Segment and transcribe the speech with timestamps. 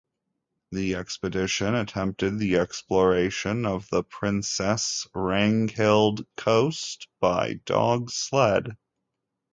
[0.71, 8.77] The expedition attempted the exploration of the Princess Ragnhild Coast by dog sled.